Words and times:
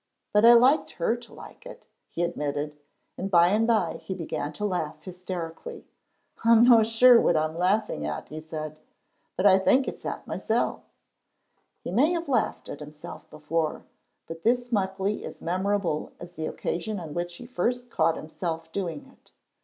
"But 0.33 0.45
I 0.45 0.53
liked 0.53 0.93
her 0.93 1.15
to 1.15 1.33
like 1.35 1.63
it," 1.63 1.85
he 2.07 2.23
admitted, 2.23 2.75
and 3.19 3.29
by 3.29 3.49
and 3.49 3.67
by 3.67 4.01
he 4.03 4.15
began 4.15 4.51
to 4.53 4.65
laugh 4.65 5.03
hysterically. 5.03 5.85
"I'm 6.43 6.63
no 6.63 6.83
sure 6.83 7.21
what 7.21 7.37
I'm 7.37 7.55
laughing 7.55 8.03
at," 8.03 8.27
he 8.29 8.39
said, 8.41 8.79
"but 9.37 9.45
I 9.45 9.59
think 9.59 9.87
it's 9.87 10.03
at 10.03 10.25
mysel'." 10.25 10.81
He 11.83 11.91
may 11.91 12.13
have 12.13 12.27
laughed 12.27 12.67
at 12.67 12.79
himself 12.79 13.29
before, 13.29 13.85
but 14.25 14.41
this 14.41 14.71
Muckley 14.71 15.23
is 15.23 15.39
memorable 15.39 16.13
as 16.19 16.31
the 16.31 16.47
occasion 16.47 16.99
on 16.99 17.13
which 17.13 17.35
he 17.35 17.45
first 17.45 17.91
caught 17.91 18.15
himself 18.17 18.71
doing 18.71 19.05
it. 19.05 19.33